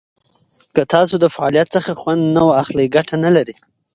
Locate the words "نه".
2.35-2.41, 3.25-3.29